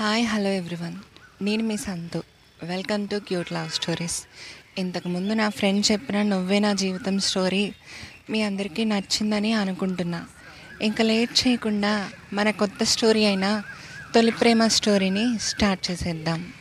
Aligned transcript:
Hi 0.00 0.26
hello 0.26 0.50
everyone 0.50 0.96
నేను 1.42 1.62
మీ 1.64 1.76
Santhu. 1.76 2.22
Welcome 2.62 3.08
to 3.08 3.16
cute 3.16 3.52
love 3.52 3.70
stories 3.70 4.26
ఇంతకుముందు 4.78 5.32
నా 5.32 5.48
ఫ్రెండ్ 5.48 5.92
చెప్పిన 5.92 6.22
నువ్వే 6.22 6.58
నా 6.58 6.72
జీవితం 6.72 7.18
స్టోరీ 7.18 7.72
మీ 8.30 8.42
అందరికీ 8.42 8.84
నచ్చిందని 8.84 9.52
అనుకుంటున్నా. 9.52 10.26
ఇంకా 10.82 11.04
లేట్ 11.04 11.46
చేయకుండా 11.46 12.10
మన 12.32 12.50
కొత్త 12.50 12.84
స్టోరీ 12.84 13.24
అయిన 13.24 13.62
తొలి 14.14 14.30
ప్రేమ 14.30 14.66
స్టోరీని 14.66 15.38
స్టార్ట్ 15.38 15.90
చేసేద్దాం. 15.90 16.52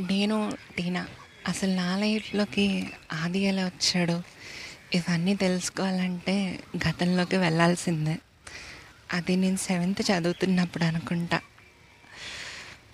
నేను 0.00 0.52
టీనా 0.76 1.06
అసలు 1.48 1.70
నా 1.70 1.96
లైఫ్లోకి 1.96 2.86
ఆది 3.12 3.38
ఎలా 3.38 3.64
వచ్చాడు 3.64 4.22
ఇవన్నీ 4.94 5.36
తెలుసుకోవాలంటే 5.36 6.58
గతంలోకి 6.88 7.36
వెళ్ళాల్సిందే. 7.36 8.16
అది 9.12 9.36
నేను 9.36 9.56
సెవెంత్ 9.56 10.02
చదువుతున్నప్పుడు 10.10 10.84
అనుకుంటా. 10.84 11.40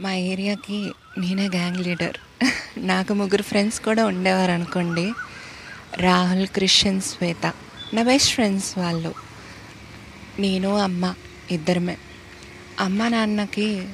మా 0.00 0.14
ఏరియాకి 0.14 0.92
నేనే 1.18 1.48
గ్యాంగ్ 1.48 1.76
లీడర్. 1.76 2.16
నాకు 2.78 3.14
ముగ్గురు 3.14 3.42
ఫ్రెండ్స్ 3.42 3.80
కూడా 3.80 4.04
ఉండేవారు 4.06 4.52
అనుకోండి 4.52 5.12
రాహుల్ 5.96 6.46
క్రిస్టియన్ 6.46 7.00
శ్వేత. 7.00 7.52
నా 7.94 8.02
బెస్ట్ 8.02 8.34
ఫ్రెండ్స్ 8.34 8.78
వాళ్ళు. 8.78 9.14
నేను 10.38 10.76
అమ్మ 10.76 11.14
ఇద్దరమే. 11.50 11.96
అమ్మ 12.80 13.08
నాన్నకి 13.08 13.88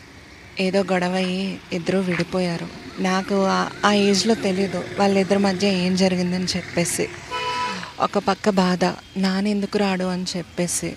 ఏదో 0.61 0.81
గొడవ 0.83 1.15
అయ్యి 1.15 1.61
ఇద్దరు 1.73 1.99
విడిపోయారు. 1.99 2.69
నాకు 2.99 3.45
ఆ- 3.45 3.69
ఆ 3.85 3.93
ఏజ్లో 3.93 4.35
తెలీదు. 4.35 4.85
వాళ్ళిద్దరి 4.99 5.39
మధ్య 5.39 5.69
ఏం 5.69 5.97
జరిగిందని 5.97 6.45
చెప్పేసి. 6.45 7.09
ఒక 8.01 8.19
పక్క 8.19 8.51
బాధ 8.51 8.85
నానెందుకు 9.17 9.79
రాడు? 9.79 10.05
అని 10.05 10.25
చెప్పేసి. 10.37 10.97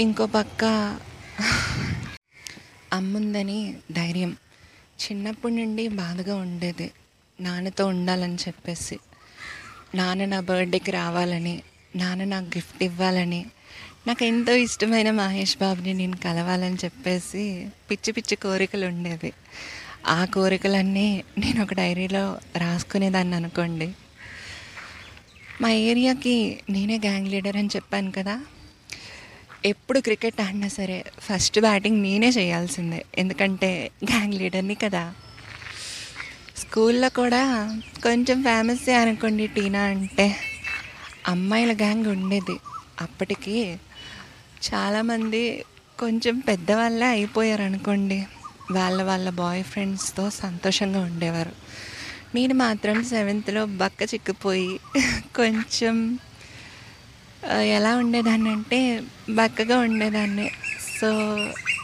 ఇంకో 0.00 0.26
పక్క 0.26 0.64
అమ్ముందని 2.92 3.74
ధైర్యం. 3.92 4.36
చిన్నప్పటి 5.02 5.54
నుండి 5.54 5.88
బాధగా 5.88 6.36
ఉండేది. 6.36 6.90
నాన్నతో 7.40 7.86
ఉండాలని 7.86 8.34
చెప్పేసి. 8.34 8.98
నాన్న 9.94 10.24
నా 10.24 10.40
బర్త్డేకి 10.40 10.90
రావాలని 10.90 11.62
నాన్న 11.96 12.24
నాకు 12.24 12.46
గిఫ్ట్ 12.46 12.82
ఇవ్వాలని 12.82 13.46
నాకు 14.06 14.24
ఎంతో 14.24 14.52
ఇష్టమైన 14.52 15.10
మహేష్ 15.10 15.58
బాబుని 15.58 15.94
నేను 15.94 16.16
కలవాలని 16.16 16.74
చెప్పేసి 16.74 17.68
పిచ్చి 17.90 18.12
పిచ్చి 18.12 18.36
కోరికలు 18.36 18.86
ఉండేవి. 18.86 19.32
ఆ 20.06 20.24
కోరికలన్నీ 20.24 21.24
నేను 21.38 21.62
ఒక 21.62 21.74
డైరీలో 21.74 22.38
రాసుకునేదాన్ని 22.56 23.36
అనుకోండి. 23.36 23.92
మా 25.60 25.70
ఏరియాకి 25.70 26.60
నేనే 26.70 26.96
గ్యాంగ్ 26.96 27.28
లీడర్ 27.28 27.56
అని 27.56 27.68
చెప్పాను 27.76 28.12
కదా. 28.12 28.40
ఎప్పుడు 29.64 30.00
క్రికెట్ 30.00 30.40
ఆడినా 30.40 30.68
సరే 30.68 31.04
ఫస్ట్ 31.18 31.60
బ్యాటింగ్ 31.60 32.02
నేనే 32.02 32.28
చేయాల్సిందే. 32.28 33.04
ఎందుకంటే 33.18 33.90
గ్యాంగ్ 34.10 34.34
లీడర్ని 34.34 34.74
కదా. 34.74 35.14
స్కూల్లో 36.74 37.08
కూడా 37.08 37.42
కొంచెం 38.02 38.42
ఫేమస్ 38.42 38.88
అనుకోండి 38.88 39.46
టీనా 39.46 39.82
అంటే. 39.82 40.36
అమ్మాయిల 41.28 41.72
గ్యాంగ్ 41.72 42.06
ఉండేది. 42.06 42.56
అప్పటికి 43.00 43.76
చాలామంది 44.68 45.64
కొంచెం 45.98 46.38
పెద్దవాళ్ళే 46.38 47.06
అయిపోయారు 47.06 47.62
అనుకోండి. 47.62 48.26
వాళ్ళ 48.72 49.02
వాళ్ళ 49.02 49.30
బాయ్ 49.30 49.64
ఫ్రెండ్స్తో 49.64 50.30
సంతోషంగా 50.30 51.00
ఉండేవారు. 51.00 51.52
నేను 52.34 52.54
మాత్రం 52.54 53.04
సెవెంత్లో 53.04 53.66
బక్క 53.66 54.02
చిక్కిపోయి 54.02 54.80
కొంచెం 55.36 56.18
ఎలా 57.62 57.96
ఉండేదాన్ని 57.96 58.50
అంటే 58.50 59.02
బక్కగా 59.30 59.78
ఉండేదాన్ని. 59.78 60.50
సో 61.00 61.10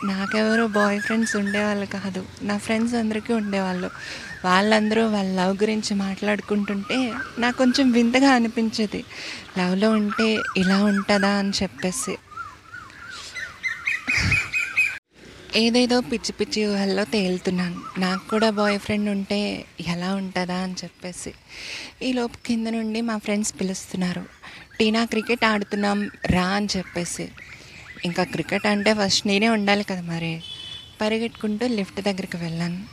నాకెవరో 0.04 0.66
బాయ్ 0.66 1.00
ఫ్రెండ్స్ 1.00 1.36
ఉండేవాళ్ళు 1.36 1.86
కాదు. 1.86 2.26
నా 2.42 2.58
ఫ్రెండ్స్ 2.58 2.94
అందరికీ 2.94 3.32
ఉండేవాళ్ళు. 3.32 3.90
వాళ్ళందరూ 4.44 5.06
వాళ్ళ 5.06 5.40
లవ్ 5.40 5.56
గురించి 5.56 5.94
మాట్లాడుకుంటుంటే 5.94 7.12
నాకు 7.38 7.56
కొంచెం 7.56 7.90
వింతగా 7.92 8.30
అనిపించేది. 8.30 9.04
లవ్లో 9.58 9.90
ఉంటే 9.90 10.38
ఇలా 10.56 10.84
ఉంటుందా 10.84 11.28
అని 11.28 11.50
చెప్పేసి. 11.62 12.18
ఏదేదో 15.56 16.00
పిచ్చి 16.00 16.32
పిచ్చి 16.32 16.66
ఊహల్లో 16.66 17.04
తేలుతున్నాను. 17.04 18.00
నాకు 18.00 18.28
కూడా 18.28 18.50
బాయ్ 18.50 18.78
ఫ్రెండ్ 18.78 19.10
ఉంటే 19.10 19.64
ఎలా 19.86 20.14
ఉంటుందా 20.14 20.54
అని 20.54 20.72
చెప్పేసి. 20.72 21.34
ఈలోపు 22.02 22.36
కింద 22.46 22.66
నుండి 22.66 23.00
మా 23.00 23.16
ఫ్రెండ్స్ 23.18 23.54
పిలుస్తున్నారు. 23.60 24.24
టీనా 24.80 25.04
క్రికెట్ 25.04 25.44
ఆడుతున్నాం 25.44 26.10
రా 26.26 26.46
అని 26.46 26.68
చెప్పేసి. 26.76 27.28
ఇంకా 28.04 28.24
క్రికెట్ 28.24 28.66
అంటే 28.66 28.94
ఫస్ట్ 28.94 29.26
నేనే 29.26 29.48
ఉండాలి 29.48 29.84
కదా 29.84 30.00
మరి. 30.00 30.42
పరిగెట్టుకుంటూ 31.00 31.66
లిఫ్ట్ 31.66 32.00
దగ్గరికి 32.00 32.36
వెళ్ళాను. 32.36 32.84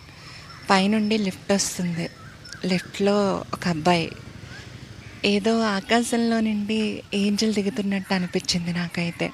పైనుండి 0.69 1.17
లిఫ్ట్ 1.17 1.51
వస్తుంది. 1.51 2.09
లిఫ్ట్లో 2.65 3.45
ఒక 3.53 3.67
అబ్బాయి. 3.67 4.11
ఏదో 5.25 5.59
ఆకాశంలో 5.59 6.39
నుండి 6.39 7.03
ఏంజల్ 7.13 7.53
దిగుతున్నట్టు 7.53 8.13
అనిపించింది 8.13 8.73
నాకైతే. 8.73 9.31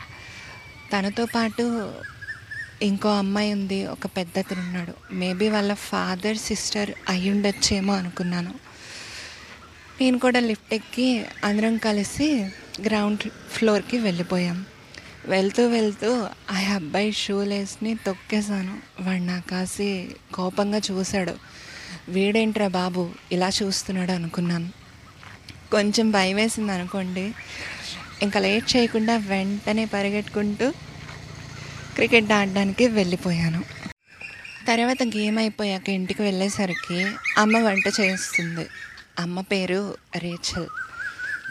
తనతో 0.93 1.25
పాటు 1.25 1.93
ఇంకో 2.81 3.09
అమ్మాయి 3.17 3.53
ఉంది 3.53 3.87
ఒక 3.87 4.05
పెద్ద 4.05 4.39
అతను 4.39 4.61
ఉన్నాడు. 4.61 5.13
మేబీ 5.13 5.49
వాళ్ళ 5.49 5.73
ఫాదర్ 5.73 6.37
సిస్టర్ 6.37 6.91
అయి 7.09 7.29
ఉండొచ్చేమో 7.29 7.93
అనుకున్నాను. 7.95 8.53
నేను 10.01 10.19
కూడా 10.19 10.39
లిఫ్ట్ 10.39 10.73
ఎక్కి 10.73 11.25
అందరం 11.43 11.77
కలిసి 11.77 12.47
గ్రౌండ్ 12.81 13.29
ఫ్లోర్కి 13.51 13.97
వెళ్ళిపోయాం. 13.97 14.65
వెళ్తూ 15.25 15.67
వెళ్తూ 15.67 16.27
ఆ 16.51 16.73
అబ్బాయి 16.75 17.11
షూ 17.11 17.43
లేస్ని 17.43 17.95
తొక్కేశాను. 17.95 18.79
వాడు 18.99 19.21
నా 19.21 19.39
కాసి 19.39 20.15
కోపంగా 20.33 20.77
చూశాడు. 20.77 21.33
వీడేంట్రా 22.09 22.67
బాబు? 22.67 23.09
ఇలా 23.31 23.49
చూస్తున్నాడు 23.63 24.11
అనుకున్నాను. 24.11 24.69
కొంచెం 25.71 26.11
భయం 26.11 26.35
వేసింది 26.35 26.71
అనుకోండి. 26.71 27.33
ఇంకా 28.21 28.39
లేట్ 28.39 28.75
చేయకుండా 28.75 29.17
వెంటనే 29.17 29.85
పరిగెట్టుకుంటూ 29.85 30.71
క్రికెట్ 31.93 32.31
ఆడడానికి 32.31 32.87
వెళ్ళిపోయాను. 32.87 33.63
తర్వాత 34.67 35.03
గేమ్ 35.03 35.37
అయిపోయాక 35.37 35.89
ఇంటికి 35.89 36.21
వెళ్ళేసరికి 36.21 37.05
అమ్మ 37.37 37.57
వంట 37.57 37.87
చేస్తుంది. 37.99 38.67
అమ్మ 39.19 39.41
పేరు 39.41 39.97
రేచల్. 40.17 40.67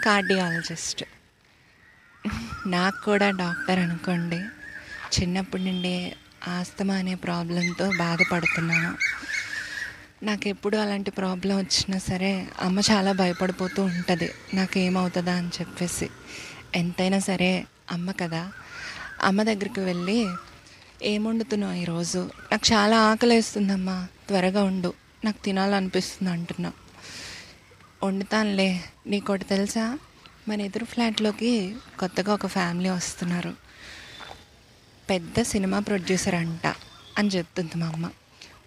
కార్డియాలజిస్ట్. 0.05 1.05
నాకు 2.67 3.05
కూడా 3.05 3.31
డాక్టర్ 3.31 3.79
అనుకోండి 3.79 4.37
చిన్నప్పటి 5.21 5.63
నుండి 5.63 6.13
ఆస్తమా 6.49 6.95
అనే 6.95 7.15
ప్రాబ్లంతో 7.15 7.91
బాధపడుతున్నాను. 7.99 8.97
నాకు 10.25 10.49
ఎప్పుడు 10.49 10.77
అలాంటి 10.77 11.11
ప్రాబ్లం 11.11 11.57
వచ్చినా 11.57 11.99
సరే 11.99 12.49
అమ్మ 12.61 12.81
చాలా 12.81 13.13
భయపడిపోతూ 13.13 13.83
ఉంటుంది 13.83 14.31
నాకు 14.55 14.79
ఏమవుతుందా 14.79 15.35
అని 15.35 15.49
చెప్పేసి. 15.49 16.11
ఎంతైనా 16.75 17.19
సరే 17.19 17.67
అమ్మ 17.91 18.13
కదా. 18.13 18.53
అమ్మ 19.23 19.43
దగ్గరికి 19.43 19.81
వెళ్ళి 19.81 20.29
ఏం 21.03 21.25
వండుతున్నావు 21.25 21.73
ఈరోజు? 21.73 22.31
నాకు 22.53 22.73
చాలా 22.73 23.01
ఆకలి 23.01 23.35
వేస్తుందమ్మా 23.35 24.09
త్వరగా 24.29 24.63
ఉండు 24.63 24.95
నాకు 25.25 25.45
తినాలనిపిస్తుంది 25.45 26.33
అంటున్నా. 26.33 26.73
వండుతానులే 28.05 28.81
నీకోటి 29.07 29.45
తెలుసా? 29.45 29.99
మన 30.49 30.61
ఎదురు 30.61 30.85
ఫ్లాట్లోకి 30.85 31.77
కొత్తగా 31.99 32.35
ఒక 32.35 32.47
ఫ్యామిలీ 32.47 32.91
వస్తున్నారు. 32.91 33.53
పెద్ద 35.11 35.43
సినిమా 35.43 35.79
ప్రొడ్యూసర్ 35.79 36.35
అంట 36.35 36.75
అని 37.19 37.29
చెప్తుంది 37.29 37.79
మా 37.79 37.87
అమ్మ. 37.87 38.09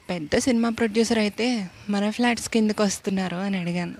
పెద్ద 0.09 0.37
సినిమా 0.37 0.69
ప్రొడ్యూసర్ 0.69 1.17
అయితే 1.17 1.69
మన 1.89 2.09
ఫ్లాట్స్ 2.09 2.49
కిందకు 2.49 2.83
వస్తున్నారు 2.83 3.35
అని 3.35 3.57
అడిగాను. 3.57 3.95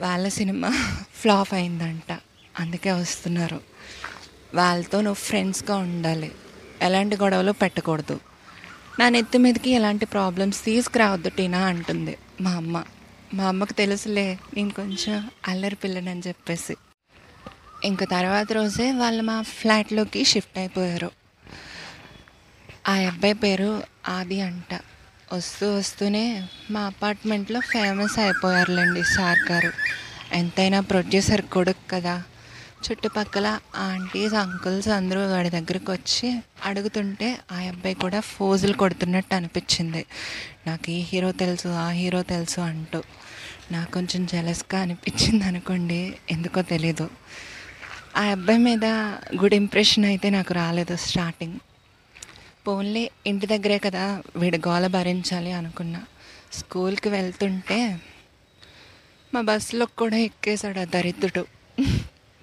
వాళ్ళ 0.00 0.28
సినిమా 0.28 0.70
ఫ్లాప్ 1.14 1.54
అయిందంట 1.54 2.18
అందుకే 2.60 2.92
వస్తున్నారు. 2.92 3.60
వాళ్ళతో 4.54 5.00
నువ్వు 5.00 5.14
ఫ్రెండ్స్గా 5.14 5.76
ఉండాలి 5.76 6.32
ఎలాంటి 6.82 7.16
గొడవలు 7.16 7.52
పెట్టకూడదు. 7.52 8.20
నా 8.98 9.08
నెత్తి 9.08 9.38
మీదకి 9.38 9.70
ఎలాంటి 9.70 10.06
ప్రాబ్లమ్స్ 10.06 10.64
తీసుకురావద్దు 10.64 11.28
టీనా 11.28 11.66
అంటుంది 11.66 12.16
మా 12.40 12.50
అమ్మ. 12.50 12.84
మా 13.34 13.44
అమ్మకు 13.48 13.72
తెలుసులే 13.72 14.38
నేను 14.54 14.70
కొంచెం 14.70 15.30
అల్లరి 15.48 15.74
పిల్లనని 15.74 16.22
చెప్పేసి. 16.26 16.76
ఇంక 17.84 18.04
తర్వాత 18.04 18.52
రోజే 18.52 18.92
వాళ్ళు 18.92 19.22
మా 19.22 19.42
ఫ్లాట్లోకి 19.42 20.24
షిఫ్ట్ 20.24 20.58
అయిపోయారు. 20.58 21.10
ఆ 22.88 22.92
అబ్బాయి 22.92 23.34
పేరు 23.34 23.82
ఆది 24.08 24.40
అంట. 24.40 24.80
వస్తూ 25.32 25.74
వస్తూనే 25.74 26.48
మా 26.70 26.80
అపార్ట్మెంట్లో 26.80 27.60
ఫేమస్ 27.60 28.18
అయిపోయారులేండి 28.18 29.04
సార్ 29.04 29.52
గారు. 29.52 29.72
ఎంతైనా 30.32 30.80
ప్రొడ్యూసర్ 30.80 31.42
కొడుకు 31.42 31.88
కదా. 31.90 32.22
చుట్టుపక్కల 32.84 33.58
ఆంటీస్ 33.76 34.34
అంకుల్స్ 34.34 34.88
అందరూ 34.88 35.26
వాడి 35.26 35.50
దగ్గరికి 35.50 35.90
వచ్చి 35.90 36.42
అడుగుతుంటే 36.64 37.38
ఆ 37.52 37.56
అబ్బాయి 37.56 37.94
కూడా 37.94 38.20
ఫోజులు 38.20 38.72
కొడుతున్నట్టు 38.72 39.34
అనిపించింది. 39.34 40.06
నాకు 40.66 40.90
ఈ 40.90 41.00
హీరో 41.00 41.32
తెలుసు 41.32 41.68
ఆ 41.68 41.90
హీరో 41.90 42.22
తెలుసు 42.22 42.60
అంటూ. 42.60 43.02
నాకు 43.72 43.90
కొంచెం 43.92 44.26
జలస్గా 44.26 44.80
అనిపించింది 44.80 45.44
అనుకోండి 45.44 46.16
ఎందుకో 46.30 46.62
తెలీదు. 46.62 47.10
ఆ 48.16 48.20
అబ్బాయి 48.20 48.58
మీద 48.58 48.84
గుడ్ 49.40 49.54
ఇంప్రెషన్ 49.54 50.04
అయితే 50.04 50.30
నాకు 50.30 50.54
రాలేదు 50.54 50.96
స్టార్టింగ్. 50.96 51.58
పోన్లే 52.66 53.10
ఇంటి 53.26 53.46
దగ్గరే 53.46 53.78
కదా 53.78 54.22
వీడి 54.36 54.58
గోల 54.58 54.86
భరించాలి 54.86 55.52
అనుకున్నా. 55.52 56.02
స్కూల్కి 56.52 57.08
వెళ్తుంటే 57.08 58.00
మా 59.34 59.40
బస్సులో 59.40 59.86
కూడా 59.86 60.16
ఎక్కేశాడు 60.16 60.80
ఆ 60.80 60.84
దరిద్రుడు. 60.84 61.57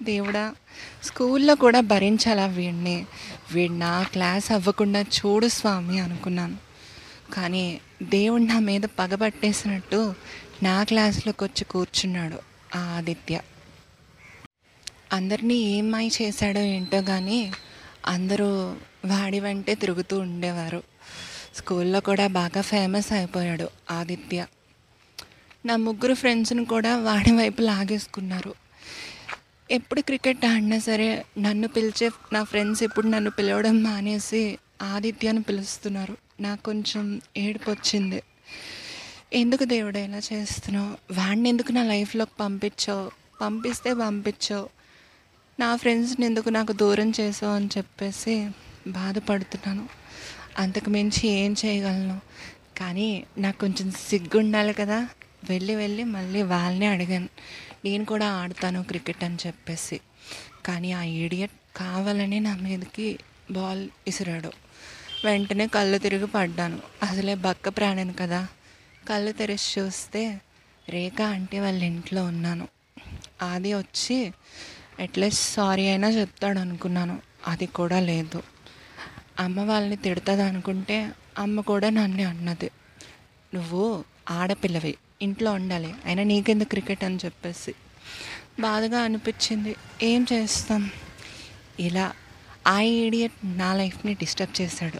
దేవుడా 0.06 0.54
స్కూల్లో 1.02 1.54
కూడా 1.54 1.80
భరించాలా 1.80 2.46
వీడిని? 2.46 3.06
వీడు 3.52 3.72
నా 3.72 4.02
క్లాస్ 4.02 4.52
అవ్వకుండా 4.52 5.00
చూడు 5.00 5.46
స్వామి 5.46 6.00
అనుకున్నాను. 6.00 6.56
కానీ 7.34 7.80
దేవుడు 8.02 8.42
నా 8.42 8.58
మీద 8.58 8.80
పగబట్టేసినట్టు 8.98 10.14
నా 10.62 10.84
క్లాస్లోకి 10.84 11.44
వచ్చి 11.44 11.64
కూర్చున్నాడు 11.64 12.36
ఆ 12.76 12.78
ఆదిత్య. 12.78 13.40
అందరినీ 15.12 15.54
ఏమై 15.54 16.10
చేశాడో 16.22 16.60
ఏంటో 16.60 17.02
కానీ 17.02 17.52
అందరూ 18.06 18.46
వాడి 19.04 19.40
వెంటే 19.40 19.74
తిరుగుతూ 19.74 20.18
ఉండేవారు. 20.18 20.82
స్కూల్లో 21.54 22.00
కూడా 22.00 22.26
బాగా 22.26 22.60
ఫేమస్ 22.60 23.12
అయిపోయాడు 23.12 23.68
ఆదిత్య. 23.90 24.46
నా 25.66 25.76
ముగ్గురు 25.76 26.14
ఫ్రెండ్స్ని 26.14 26.64
కూడా 26.64 26.96
వాడి 26.96 27.32
వైపు 27.36 27.62
లాగేసుకున్నారు. 27.62 28.54
ఎప్పుడు 29.70 30.00
క్రికెట్ 30.00 30.44
ఆడినా 30.44 30.78
సరే 30.78 31.24
నన్ను 31.38 31.68
పిలిచే 31.68 32.10
నా 32.32 32.44
ఫ్రెండ్స్ 32.44 32.82
ఇప్పుడు 32.82 33.06
నన్ను 33.06 33.30
పిలవడం 33.30 33.82
మానేసి 33.82 34.58
ఆదిత్యను 34.82 35.42
పిలుస్తున్నారు. 35.42 36.16
నాకు 36.40 36.62
కొంచెం 36.62 37.20
ఏడుపు 37.36 37.70
వచ్చింది. 37.70 38.22
ఎందుకు 39.32 39.64
దేవుడు 39.64 39.98
ఇలా 39.98 40.20
చేస్తున్నావు? 40.32 41.14
వాడిని 41.14 41.48
ఎందుకు 41.48 41.72
నా 41.72 41.82
లైఫ్లోకి 41.82 42.30
పంపించావు? 42.40 43.10
పంపిస్తే 43.40 43.94
పంపించావు. 43.94 44.68
నా 45.60 45.76
ఫ్రెండ్స్ని 45.76 46.26
ఎందుకు 46.26 46.48
నాకు 46.48 46.72
దూరం 46.72 47.12
చేసావు? 47.20 47.52
అని 47.52 47.68
చెప్పేసి 47.78 48.50
బాధపడుతున్నాను. 48.86 49.88
అంతకు 50.58 50.90
మించి 50.90 51.28
ఏం 51.28 51.56
చేయగలను? 51.64 52.20
కానీ 52.78 53.24
నాకు 53.38 53.58
కొంచెం 53.58 53.90
సిగ్గు 53.90 54.38
ఉండాలి 54.38 54.72
కదా. 54.72 55.08
వెళ్ళి 55.50 55.74
వెళ్ళి 55.74 56.04
మళ్ళీ 56.04 56.42
వాళ్ళనే 56.42 56.86
అడిగాను. 56.86 57.28
నేను 57.84 58.04
కూడా 58.04 58.26
ఆడతాను 58.26 58.82
క్రికెట్ 58.82 59.24
అని 59.24 59.36
చెప్పేసి. 59.46 60.00
కానీ 60.66 60.92
ఆ 60.92 61.02
ఈడియట్ 61.02 61.50
కావాలని 61.76 62.40
నా 62.40 62.56
మీదకి 62.56 63.18
బాల్ 63.50 63.88
విసిరాడు. 64.06 64.52
వెంటనే 65.24 65.66
కళ్ళు 65.66 65.98
తిరిగి 65.98 66.26
పడ్డాను. 66.26 66.78
అసలే 67.02 67.34
బక్క 67.34 67.68
ప్రాణిని 67.68 68.12
కదా. 68.12 68.48
కళ్ళు 69.08 69.32
తెరిచి 69.32 69.82
చూస్తే 69.82 70.40
రేఖ 70.88 71.22
అంటే 71.22 71.60
వాళ్ళ 71.60 71.82
ఇంట్లో 71.82 72.24
ఉన్నాను. 72.24 72.68
అది 73.50 73.74
వచ్చి 73.74 74.32
అట్లీస్ట్ 75.00 75.54
సారీ 75.54 75.88
అయినా 75.88 76.08
చెప్తాడు 76.08 76.58
అనుకున్నాను. 76.58 77.20
అది 77.46 77.66
కూడా 77.66 78.00
లేదు. 78.00 78.42
అమ్మ 79.40 79.60
వాళ్ళని 79.60 79.96
తిడుతుంది 79.96 80.42
అనుకుంటే 80.42 81.12
అమ్మ 81.38 81.60
కూడా 81.60 81.90
నన్ను 81.90 82.28
అన్నది. 82.28 82.70
నువ్వు 83.54 84.04
ఆడపిల్లవి. 84.30 84.94
ఇంట్లో 85.22 85.52
ఉండాలి. 85.52 85.94
అయినా 86.04 86.22
నీకెందుకు 86.22 86.68
క్రికెట్ 86.68 87.04
అని 87.04 87.18
చెప్పేసి. 87.24 87.74
బాధగా 88.60 88.98
అనిపించింది. 88.98 89.76
ఏం 90.02 90.26
చేస్తాం? 90.32 90.90
ఇలా 91.80 92.12
ఆ 92.66 92.80
ఈడియట్ 92.80 93.32
నా 93.44 93.74
లైఫ్ని 93.74 94.14
డిస్టర్బ్ 94.14 94.60
చేశాడు. 94.60 94.98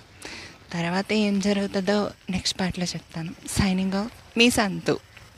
తర్వాత 0.72 1.12
ఏం 1.12 1.40
జరుగుతుందో 1.40 2.10
నెక్స్ట్ 2.30 2.60
పార్ట్లో 2.60 2.84
చెప్తాను. 2.84 3.34
సైనింగ్ 3.48 3.92
ఆఫ్ 3.92 4.38
మీ 4.38 4.50
సంతు. 4.50 4.98